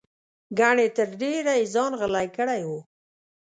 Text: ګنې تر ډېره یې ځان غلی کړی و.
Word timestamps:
ګنې 0.57 0.87
تر 0.95 1.09
ډېره 1.21 1.53
یې 1.59 1.65
ځان 1.73 1.91
غلی 1.99 2.27
کړی 2.37 2.61
و. 2.67 2.71